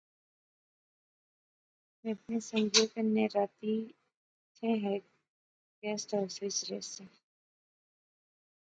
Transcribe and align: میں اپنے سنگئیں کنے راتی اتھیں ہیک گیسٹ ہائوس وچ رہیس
میں 2.01 2.13
اپنے 2.13 2.39
سنگئیں 2.49 2.87
کنے 2.93 3.25
راتی 3.35 3.75
اتھیں 3.83 4.75
ہیک 4.85 5.03
گیسٹ 5.83 6.07
ہائوس 6.13 6.35
وچ 6.41 6.57
رہیس 6.69 6.89